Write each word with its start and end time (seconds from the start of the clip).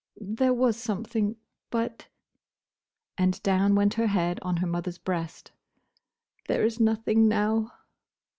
"There 0.19 0.51
was 0.51 0.77
something; 0.77 1.35
but—" 1.69 2.07
and 3.19 3.39
down 3.43 3.75
went 3.75 3.93
her 3.93 4.07
head 4.07 4.39
on 4.41 4.57
her 4.57 4.65
mother's 4.65 4.97
breast—"there 4.97 6.65
is 6.65 6.79
nothing 6.79 7.27
now." 7.27 7.71